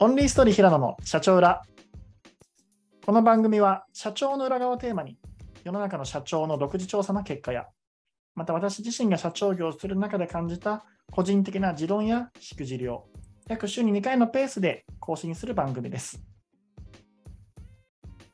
[0.00, 1.62] オンリーストーリー平野の社長裏。
[3.06, 5.16] この番組は社長の裏側をテーマに
[5.62, 7.66] 世の中の社長の独自調査の結果や、
[8.34, 13.06] また私自身が社長業をする中で感じた個人的な持論やしくじりを
[13.46, 16.20] 約週に2回のペースで更新する番組です。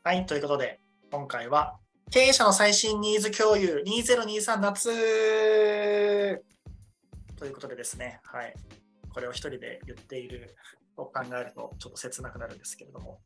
[0.03, 0.81] はい、ということで
[1.11, 1.77] 今回は
[2.11, 6.43] 経営者の最新ニーズ共有2023夏
[7.37, 8.55] ということでですね、はい、
[9.13, 10.57] これを一人で言っている
[11.05, 13.21] と考えるとちょっと切なくなるんですけれども、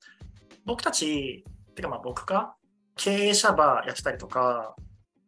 [0.64, 2.56] 僕たち、てかまあ僕か、
[2.97, 4.77] 経営者バーやってたりとか、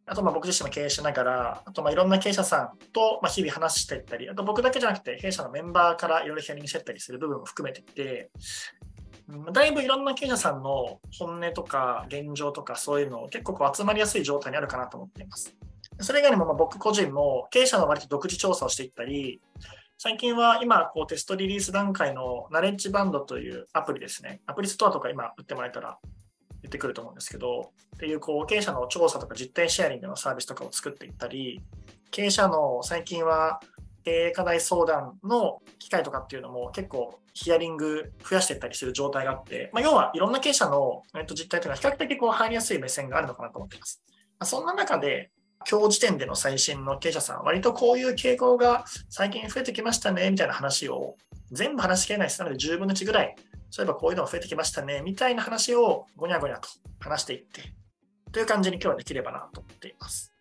[0.07, 8.31] あとまあ僕自身も経営しながら、あとまあいろんな経営者さんとまあ日々話していったり、あと僕だけじゃなくて経営者のメンバーからいろいろヒアリングしていったりする部分も含めていて、
[9.53, 15.57] だいぶいろんな経営者さんの本音とか現状とかそういうのを結構こう集まりやすい状態にあるかなと思っています。
[16.01, 19.41] それ以外にもま僕個人も経営者の割と独自調査をしていったり、
[19.99, 24.43] 最近は今、こうテストリリース段階のナレッジバンドというアプリですね。
[24.47, 25.99] アプリストアとか今売ってもらえたら
[26.61, 31.63] 出てくると思うんですけど、っていうこう経営者の調査とか実態シェアリングのサービスとかを作っていったり、
[32.11, 33.59] 経営者の最近は
[34.05, 44.03] 経営課題相談の機会とかっていうのも結構ヒアリング増やしていったりする状態があって、まあ、要はいろんな経営者の実態というのは比較的こう入りやすい目線があるのかなと思っています。
[44.45, 45.31] そんな中で、
[45.68, 51.16] 今日時点での最新の経営者さん、割とこういう傾向が最近増えてきましたね、みたいな話を
[51.51, 52.40] 全部話しきれないです。
[52.40, 53.35] なので10分の1ぐらい、
[53.71, 56.68] そういえばこういうのが増えてきましたね、みたいな話をごにゃごにゃと
[57.01, 57.63] 話していって、
[58.32, 60.32] という感じに今日はできればなと思っています。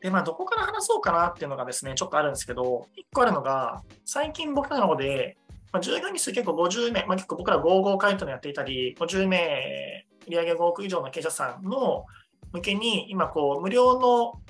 [0.00, 5.36] で、まあ、どこから話そうかなっていうのがですね、ちょっとあるんですけど、1個あるのが、最近僕らの方で、
[5.72, 12.06] まあ、従業員数結構50名、まあ、結構僕ら55回というのやっていたり、50名、売上5億以上の経営者さんの
[12.52, 14.40] 向けに、今こう、無料の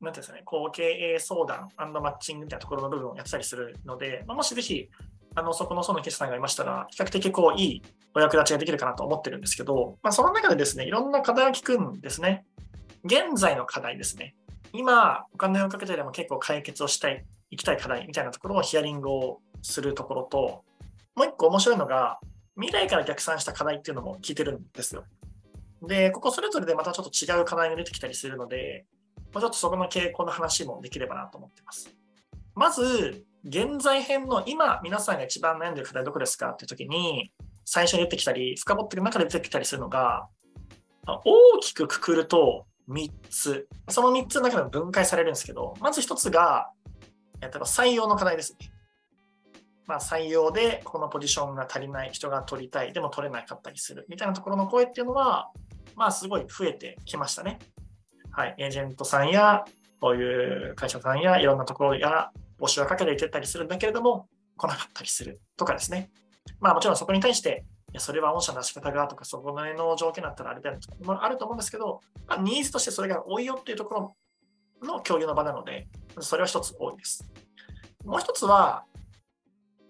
[0.00, 4.88] なんていうんですかね、こう経営相談マッチングみたいなところの部分をやってたりするので、まあ、もしぜひ、
[5.34, 7.82] あのそこのその決算がいましたら、比較的こういい
[8.14, 12.44] お役立ちができるかなと思ってるんですけど、まあ、その中でですね、いろんな課題を聞くんですね。
[13.04, 14.34] 現在の課題ですね。
[14.72, 20.64] 今、お金をかけてでも結構解決をしたい、行きたい課題みたいなところをヒアリングをするところと、
[21.14, 22.20] もう一個面白いのが、
[22.56, 25.04] 未来から逆算した課題っていうのも聞いてるんですよ。
[25.82, 28.84] で、ここそれぞれでまたちょっと違う課題が出てきたりするので、
[29.32, 31.94] ちょっとそこの傾向の話もできればなと思ってます。
[32.54, 37.32] まず、現在編の今、皆さんが一番悩んでる課題どこですかっていう時に、
[37.64, 40.28] 最初に出てきたり、深掘っていく中で出てきたりするのが、
[41.06, 43.68] 大きくくくると3つ。
[43.88, 46.70] その3つの中でも分解されるんですけど、まず1つが、
[47.40, 48.70] 例えば採用の課題ですね。
[49.86, 55.50] まあ、採用でこのポジションが足りない人が取りたい、でも取れなかったりするみたいなところの声っていうのは、
[55.96, 57.58] まあ、すごい増えてきましたね。
[58.30, 59.64] はい、エージェントさんや、
[60.00, 62.30] こういう会社さんや、いろんなところや
[62.60, 66.10] 募集はかけていってたりするんだけれども、来なかったりするとかですね。
[66.60, 74.14] まあもちろんそこに対して、いやそれは御社の出し方がとか、そこの条件だったらあれだよもあると思うんですけど、まあ、ニーズとしてそれが多いよっていうとこ
[74.80, 75.88] ろの共有の場なので、
[76.20, 77.24] それは一つ多いです。
[78.04, 78.84] もう一つは、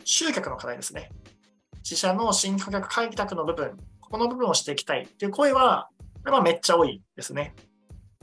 [0.05, 1.11] 集客の課題ですね。
[1.83, 5.89] 自社の新顧客開拓の部分、ここの部分をしていきたいっていう声は、
[6.25, 7.55] これはめっちゃ多いですね。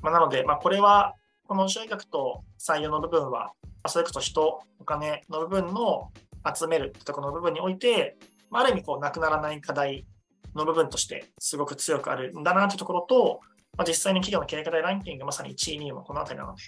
[0.06, 1.16] まあ、なので、まあ、これは、
[1.48, 3.54] この収益と採用の部分は、
[3.88, 6.12] それこそ人、お金の部分の
[6.56, 8.16] 集めるってところの部分において、
[8.52, 10.06] まあ、ある意味こうなくならない課題
[10.54, 13.40] の部分としてすごく強くあるんだなというところと、
[13.76, 16.62] まあ、実際に企業の経営課題ランキングまさに1位、2位もこの辺りなので、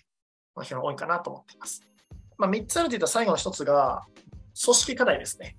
[0.55, 1.83] この辺は多いかなと思っています。
[2.39, 4.03] まあ、3つあるといった最後の1つが、
[4.65, 5.55] 組織課題ですね。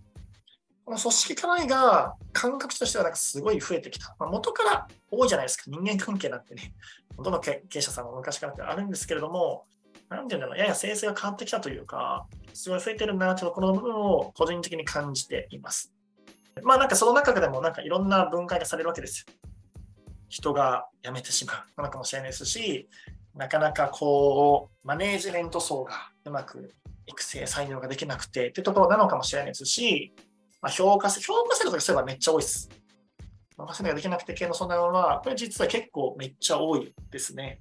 [0.85, 4.17] この組織課題が感覚としてはなんかすごい増えてきた。
[4.19, 5.65] まあ、元から多いじゃないですか。
[5.67, 6.73] 人間関係なんてね。
[7.23, 9.65] どの経営者さんも昔からってあるんですけれども、
[10.09, 15.93] なんていうんだろう、やや性質が変わってきたというか、すごい増えてるなというとこの部分を個人的に感じています。
[16.63, 19.35] まあなんかその中でもなんかいろんな分解がされるわけですよ。
[20.29, 22.89] 人が辞めてしまうのかもしれないですし、
[23.35, 26.75] なかなかこう、マネージメント層がうまく
[27.07, 30.13] 育成、採用ができなくてってところなのかもしれないですし、
[30.61, 32.69] まあ、評価評価制度とかすればめっちゃ多いです。
[33.59, 37.59] 任せができなくて系の相談は、これ実は結構めっちゃ多いですね。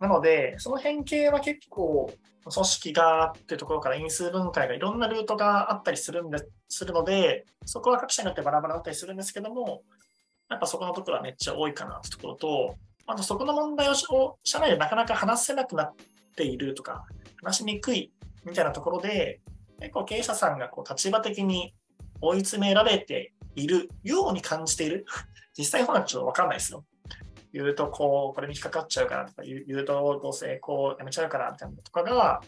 [0.00, 2.12] なので、その変形は結構、
[2.50, 6.38] 組織がっていうところから因数分解がいろんなルートがあったりするんで
[6.68, 9.82] するので、そこは各社によってバラバラだったりするんですけども、
[10.48, 12.76] やっぱそこのところはめっちゃ多いかなってところと、
[13.06, 13.94] あとそこの問題を
[14.44, 15.94] 社内でなかなか話せなくなっ
[16.36, 17.04] ているとか、
[17.42, 18.12] 話しにくい
[18.44, 19.40] みたいなところで、
[19.80, 21.74] 結構経営者さんがこう立場的に
[22.20, 25.04] 追い詰められているように感じている。
[25.56, 26.84] 実際本はちょっとわかんないですよ。
[27.52, 32.40] 言うとこう、これに引っかかっちゃうからとか、言うとどうせこうやめちゃうからみたいなとかが、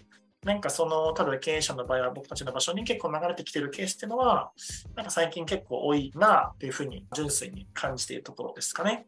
[0.44, 4.52] なんかその、ただ経営者の場合は僕たちの場所に結構流れてきてるケースっていうのは、
[4.94, 9.06] なんか最近結構多いなっていうふうに純粋に感じているところですかね。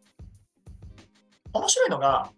[1.52, 2.30] 面白いのが、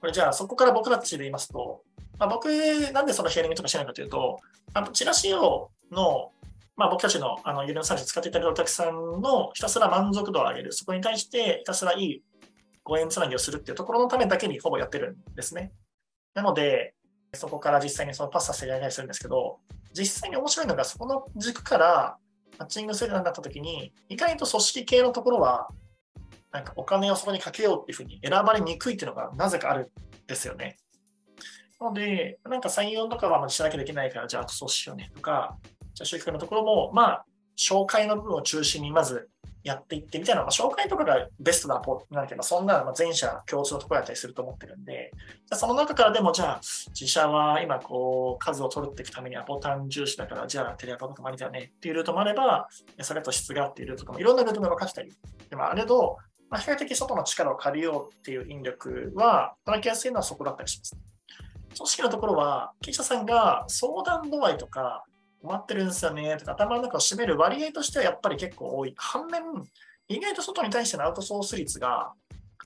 [0.00, 1.82] これじゃあそこから僕たちで言いますと、
[2.18, 2.48] まあ、僕、
[2.92, 4.38] なんでそのヒアリングとかしてないかというと、
[4.74, 6.30] あのチラシをの、
[6.78, 12.22] まあ、僕たちのあのユニのサービス使っていただいたお客さんのひたすら満足度を上げる、そこに対してひたすらいい
[12.84, 15.72] ご縁つなぎをするっていうところのためだけにほぼやってるんですね。
[16.34, 16.94] なので、
[17.34, 19.58] そこから実際にそのパスさせていたいりするんですけど、
[19.92, 22.16] 実際に面白いのが、そこの軸から
[22.58, 25.68] マッチングするようになったときに、意外と組織系のところは、
[26.52, 29.90] なんかお金をそこにかけようっていうふうに選ばれにくいっていうのがなぜかある
[30.24, 30.78] んですよね。
[31.80, 35.58] なので、なんか採用とかはしなきゃできないから、じゃあそうしようねとか、
[35.98, 37.24] じゃあ集客のところも、まあ、
[37.56, 39.28] 紹介の部分を中心にまず
[39.64, 46.60] やっていってみたいな、まあ、紹介とかがベストなポなんていうか、そんな全社共通のところだったりすると思ってるんで、じゃその中からでも、じゃあ、
[46.90, 52.68] 自社は今、こう、数を取るっていくためにアポタン重視だから、じゃあ、テレアポとかもありだよねっていうルートもあれば、
[53.00, 55.12] それと質がっていうルートとかもいろんなルートが分かってたり、
[55.50, 56.18] でもあれど、
[56.48, 60.96] まあ、比較的外の力を借りようっていう引力は、働きやすいのはそこだったりします。
[61.76, 65.04] 組織のところは、経営者さんが相談度合いとか、
[65.42, 68.94] 困ってるんですよねとか、頭の中を占める割合としてはやっぱり結構多い。
[68.96, 69.42] 反面、
[70.08, 72.12] 意外と外に対してのアウトソース率が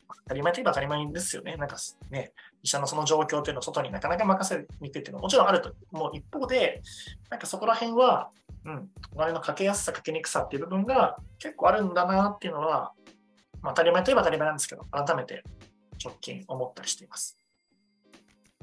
[0.09, 1.57] 当たり前といえば当たり前ですよね。
[1.57, 1.77] なんか
[2.11, 2.33] ね、
[2.63, 6.83] 医者のその状況っていうのを外になかなか任せにくいっていうのはもちろんあると思う一方で、
[7.31, 8.31] なんかそこら辺は、
[8.65, 12.93] うん、お金のかけやすさ、かけにくさっていう部分が結構あるんだなっていうのは、
[13.61, 15.43] まあ、当たり前といえば当たり前なんですけど、改めて
[16.03, 17.37] 直近思ったりしています。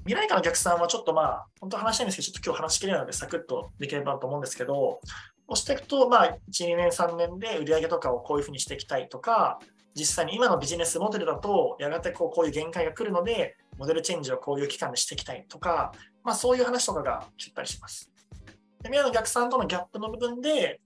[0.05, 5.01] 未来館のお客さんはちょっとまあ、本当話したいんですけど、ちょっと今日話しきれないのでサクッとできればと思うんですけど、
[5.47, 9.59] 押していくと、まあ、1、2年、3年で売り上げとかをこういうふうにしていきたいとか、
[9.95, 15.91] 実際に今のビジネスモデルだと、やがてこうこういう限界が来るので、モデルチェンジをこういう期間でしていきたいとか、
[16.23, 18.11] まあ、そういう話とかが来たりします。
[18.81, 20.81] で、未来の逆算とのギャップの部分で、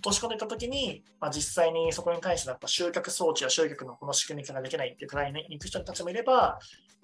[0.00, 6.58] 落とし込んでいったときに、まあ、実際にそこに対してやっぱ集客装置や集客のこの仕組みができないっていうくらいに行く人たちもいれば、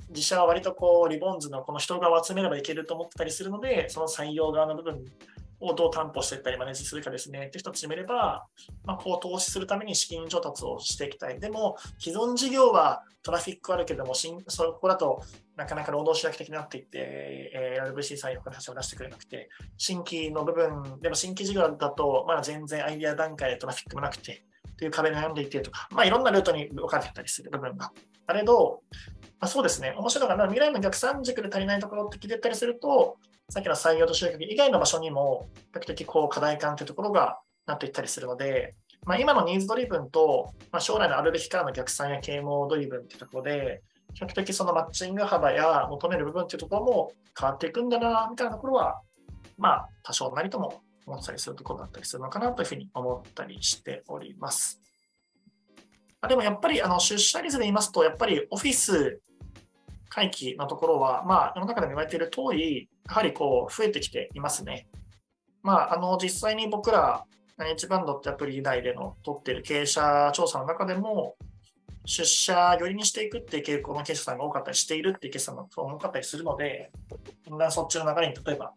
[0.09, 5.05] 自社は割とこうリボンズのこの人側を集めればいけると思ってたりするので、その採用側の部分
[5.61, 8.47] をどう担保していったりマネージするかですねって人たちもいれば、
[8.85, 11.41] まあ、こう投資するために資金調達をしていきたい。
[11.41, 15.23] でも、既存事業はトラフィックあるけども、そこだと
[15.57, 16.99] なかなか労働主役的になっていって、
[17.55, 19.49] えー、LVC 採用の話を出してくれなくて、
[19.79, 24.45] 新規の部分、でも新規事業だと、まだ全然アイデア段階でトラフィックもなくて、
[24.77, 27.91] という壁に悩んでいてとか、まあ、いろんなルートに分かれてたりする部分が。
[28.27, 28.83] あれど、
[29.41, 33.19] あ、そうですね、面白いのが未来の逆算軸で足りないところって聞いてたりすると、
[33.49, 38.75] さっきの採用と集客以外の場所にも、比較的こう課題感というところがなっていったりするので、
[39.05, 43.83] まあ、今のニーズドリブンと、まあ、将来のあるべきからの逆算や啓蒙ドリブンというところで、
[44.15, 49.01] 比較的そのマッチング幅や求める部分というところも変わっていくんだな、みたいなところは、
[49.59, 54.81] まあ、多少なりとも思ったりするところだったりするのかなというふうに思ったりしております。
[56.21, 59.21] あでもやっぱりあの出社率で言いますと、やっぱりオフィス
[60.17, 64.89] 回帰のところは、まあ、世の中でも言われている通り、やはりこう増えてきていますね。
[65.63, 67.27] まあ、あの実際に僕ら、
[67.61, 71.37] H バンドってアプリ内での取っている経営者調査の中でも、
[72.07, 76.91] 出社寄りにしていくっていう傾向の経営者さんが多かったりしているっていう経営者さんが多かったりするので、
[77.59, 78.73] だんそっちの流れに例えば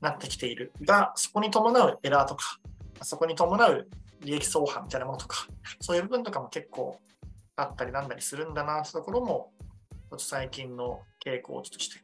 [0.00, 2.58] なってきているが、そこに伴うエラーとか、
[3.02, 3.86] そこに伴う
[4.20, 5.46] 利益相反みたいなものとか、
[5.80, 6.98] そういう部分とかも結構
[7.56, 12.00] あったりなんだりするんだなってところも、ょっと最近の傾向として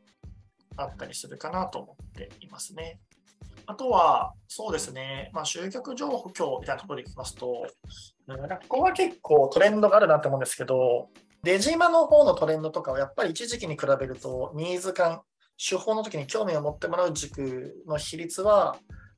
[0.77, 3.01] あったりするかなと思っていますね。
[3.67, 6.29] あとは、そうですね、まあ、集客情報
[6.61, 7.67] みたいなところでいきますと、こ
[8.69, 11.09] こは結構トレンドがあるなと思うんですけど、
[11.43, 15.23] デジマの方のトレンドとかはやっぱり一時期に比べると、ニーズ感、
[15.59, 18.77] 手法の時に興味を持ってもらう軸の比率は、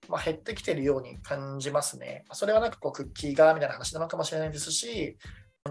[0.08, 2.24] まあ、減ってきているように感じますね。
[2.32, 5.18] それはなんかこうクッキーがみたいな話なのかもしれないですし、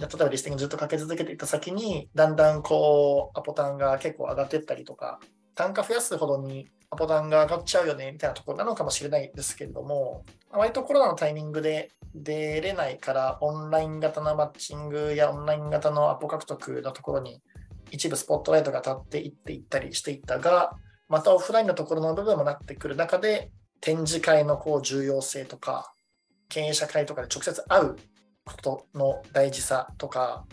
[0.05, 5.19] 例えばリスティングずっとかけ続けていた先に、だんだんこうアポタンが結構上がっていったりとか、
[5.55, 17.41] 単価増やすほどにアポタンが上がっちゃうよねみたいなところなのかもしれないですけれども、割とコロナのタイミングで出れないから、オンライン型のマッチングやオンライン型のアポ獲得のところに
[17.91, 20.73] 一部スポットライトが立っていっていったりしていったが、
[21.09, 25.93] またオフラインのところの部分もなってくる中で、展示会のこう重要性とか、
[26.49, 27.95] 経営者会とかで直接会う
[28.47, 30.45] ことの大事さとか、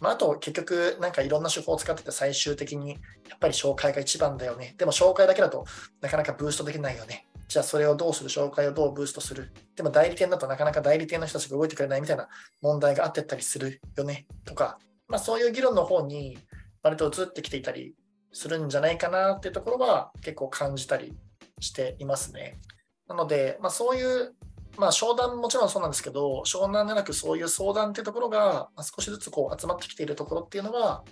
[0.00, 2.90] まあ、あと結局なんかいろんな手法を使ってて最終的に
[3.28, 4.74] やっぱり紹介が一番だよね。
[4.78, 5.64] でも紹介だけだと
[6.00, 7.26] なかなかブーストできないよね。
[7.48, 8.30] じゃあそれをどうする？
[8.30, 9.52] 紹介をどうブーストする？
[9.76, 12.28] でも代理店だとなかなか代理店の人たちが動いてくれないみたいな
[12.62, 16.38] 問題があってったりするよねとか、まあ、そういう議論の方に
[16.82, 17.94] 割と移ってきていたり
[18.32, 21.14] するんじゃないかなっていうところは結構感じたり
[21.60, 22.58] していますね。
[23.06, 24.34] なので、まあ、そういう、
[24.78, 31.04] まあ、商談もちろんそうなんですけど、商談でなくそういう相談っていうところが少しずつこう集まってきているところっていうのは、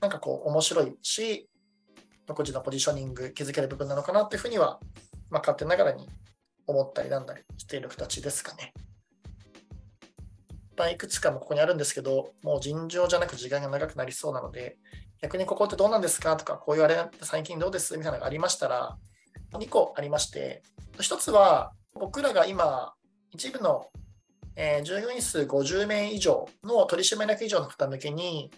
[0.00, 1.48] なんかこう面白いし、
[2.26, 4.78] 独自のポジショニング築ける部分なのかなっていうふうには、
[5.30, 6.08] まあ、勝手ながらに
[6.66, 8.72] 思ったりなんだりしている形ですかね。
[10.76, 14.78] まあいくつかもここにあるんですけど、もう尋常じゃなく時間が長くなりそうなので、
[15.20, 18.96] 逆にここってどうなんですかとか、こういうあれ最近どうですみたいなのがありましたら、
[19.52, 20.62] 2個ありまして、
[20.96, 22.94] 1つは僕らが今、
[23.32, 23.88] 一部の、
[24.56, 28.50] えー、従業員数50名以上の取締役以上の方向けに、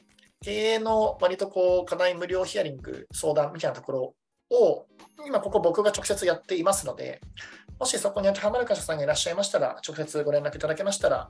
[0.42, 4.14] 経営の割とこう課題無料ヒアリング、相談みたいなところ
[4.50, 4.86] を、
[5.26, 7.20] 今ここ僕が直接やっていますので、
[7.78, 11.28] もしそこに当てはまる会社さんがいらっしゃいましたら、直接ご連絡いただけましたら、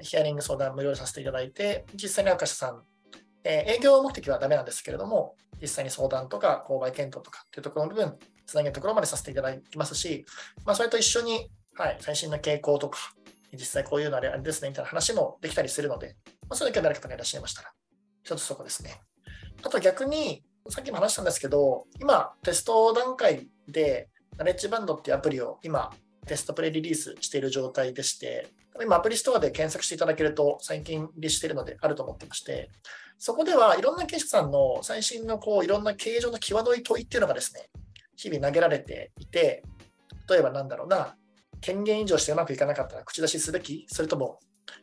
[0.00, 2.82] ヒアリング相談無料させていただいて、実際に会社さん、
[3.44, 8.16] えー、営業目的はダメなんですけれども、実際に相談とか購買検討とかっていうところの部分、
[8.46, 10.24] つなげるところまでさせていただきますし、
[10.64, 12.98] まあ、それと一緒に、はい、最新の傾向とか、
[13.52, 16.16] 実際こういうのあれですねみたいな話もできたりするので、
[16.48, 17.72] まあ、それだけ誰かがいらっしゃいましたら、
[18.22, 19.00] 一つそこですね。
[19.62, 25.92] あと逆に、さっきも話したんですけど、今、テスト段階で、ナレッジバンドっていうアプリを今、
[26.26, 28.48] テストプレイリリースしている状態でして、
[28.82, 32.70] 今アプリストアで検索していただけると最近リリースしているのであると思ってまして、
[33.18, 37.70] そこではいろんな経営者さんの最新のこういろんな経営上の際どい問いっていうのがですね、
[38.16, 39.62] 日々投げられていて、
[40.28, 41.16] 例えばなんだろうな、
[41.60, 44.38] 権限以上してうまくいかなかったら口出しすべきそれとも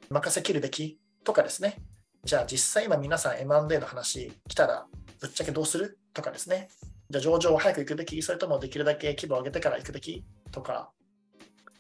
[0.10, 1.78] 任せきるべきとかですね。
[2.24, 4.86] じゃあ実際今皆さん M&A の話来たら
[5.20, 6.70] ぶっちゃけどうするとかですね。
[7.10, 10.92] じゃあ上場は早く行くべきそれともできるだけ規模を上げてから行くべきとか、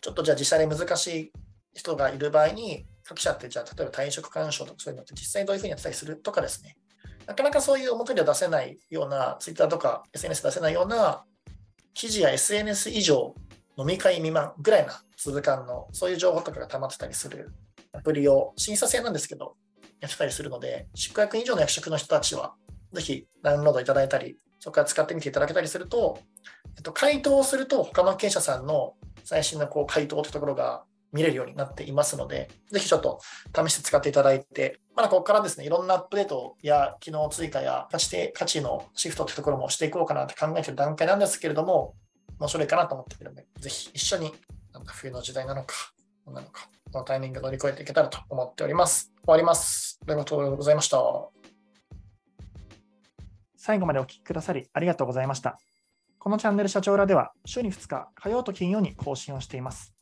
[0.01, 1.31] ちょっとじゃあ実際に難しい
[1.73, 6.77] 人がいる場合に、各社ってじゃあ例えば退職干渉とかそういうのって実際にどういうふうにやってたりするとかですね。
[7.25, 11.23] なかなかそういう表では出せないような、Twitter とか SNS 出せないような
[11.93, 13.33] 記事や SNS 以上
[13.77, 17.51] 飲み会未満ぐらいな粒感のそういう情報とかが溜まってたりする
[17.93, 19.55] アプリを審査制なんですけど
[20.01, 22.55] やってたりするので、宿泊以上の役職の人たちは
[22.91, 26.19] ぜひダウンロードいただいたり、そこから使ってみていただけたりすると、
[26.75, 33.19] えっと、回答をすると他の経営者さんの最新のこう回答というところが見れるようになっていますので、ぜひちょっと
[33.55, 41.93] 試して使っていただいて、まだここからですね、いろんなアップデートや機能追加や価値価値のシフトというところもしていこうかなって考えている段階なんですけれども、
[42.39, 44.33] 面白いかなと思っているので、ぜひ一緒に
[44.73, 45.75] なんか冬の時代なのか、
[46.25, 49.13] 何なのか、このタイミング乗り越えていけたらと思っております。
[49.23, 49.99] 終わります。
[50.07, 50.97] ありがとうございました。
[53.55, 55.57] 最後までお聞きくださりありがとうございました。
[56.19, 59.93] このチャンネル社長らでは週に2日、火曜と金曜に更新をしています。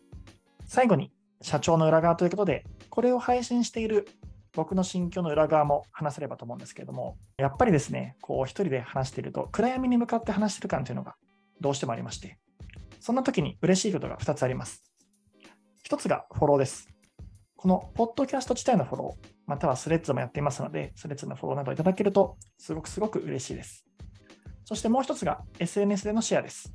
[0.68, 1.12] 最後に
[1.42, 4.08] 社長の裏側ということで、これを配信している
[4.54, 11.16] 僕の心境の裏側も話せればと思うんですけれども、やっぱりですね、こう一人で話していると、暗闇に向かって話してる感というのが
[11.62, 12.38] どうしてもありまして、
[13.00, 14.84] そんな時に嬉しいことが2つあります。
[15.88, 16.90] 1つがフォローです。
[17.56, 23.86] このポッドキャスト自体のフォロー、またはスレッズもやっていますので、スレッズのフォローなどいただけると、すごくすごく嬉しいです。
[24.66, 26.74] そしてもう1つが SNS でのシェアです。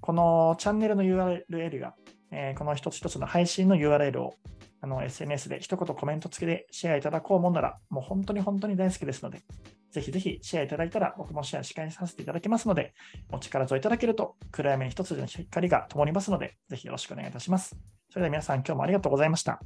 [0.00, 1.94] このチャンネルの URL が
[2.36, 4.34] え、この一つ一つの配信の URL を
[4.84, 9.40] あの SNS で一言コメント付きでシェアいただこうもんなら、もう本当に本当に大好きですので、
[9.90, 12.92] ぜひぜひシェアいただいたら、僕もシェアし返させていただきますので、
[13.32, 17.76] お力添えいただけると、暗闇に一つの光が灯りますので、ぜひよろしくお願いいたします。
[18.10, 19.58] それでは皆さん、今日もありがとうございました。